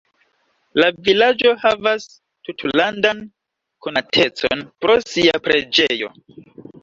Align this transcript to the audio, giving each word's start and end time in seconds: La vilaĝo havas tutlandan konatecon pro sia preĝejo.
La 0.79 0.85
vilaĝo 1.07 1.51
havas 1.65 2.07
tutlandan 2.49 3.21
konatecon 3.87 4.63
pro 4.85 4.97
sia 5.11 5.43
preĝejo. 5.49 6.11